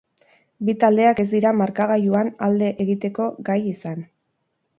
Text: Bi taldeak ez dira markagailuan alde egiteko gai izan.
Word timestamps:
Bi 0.69 0.73
taldeak 0.83 1.21
ez 1.23 1.27
dira 1.33 1.51
markagailuan 1.57 2.33
alde 2.49 2.71
egiteko 2.87 3.29
gai 3.53 3.59
izan. 3.75 4.03